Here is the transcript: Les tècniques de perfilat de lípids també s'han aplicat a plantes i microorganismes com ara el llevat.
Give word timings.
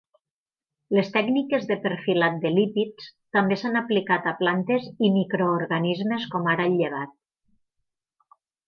Les 0.99 1.11
tècniques 1.17 1.67
de 1.71 1.77
perfilat 1.83 2.39
de 2.45 2.51
lípids 2.55 3.11
també 3.37 3.59
s'han 3.65 3.79
aplicat 3.85 4.27
a 4.33 4.35
plantes 4.43 4.91
i 5.09 5.15
microorganismes 5.21 6.29
com 6.35 6.53
ara 6.57 6.71
el 6.71 6.79
llevat. 6.83 7.17